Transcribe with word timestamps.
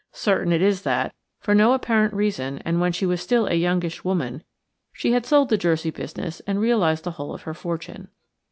Certain 0.13 0.51
it 0.51 0.63
is 0.63 0.81
that, 0.81 1.13
for 1.39 1.53
no 1.53 1.73
apparent 1.73 2.11
reason, 2.11 2.57
and 2.65 2.81
when 2.81 2.91
she 2.91 3.05
was 3.05 3.21
still 3.21 3.45
a 3.45 3.53
youngish 3.53 4.03
woman, 4.03 4.43
she 4.91 5.11
had 5.11 5.27
sold 5.27 5.49
the 5.49 5.57
Jersey 5.59 5.91
business 5.91 6.39
and 6.47 6.59
realised 6.59 7.03
the 7.03 7.11
whole 7.11 7.35
of 7.35 7.43
her 7.43 7.53
fortune. 7.53 8.07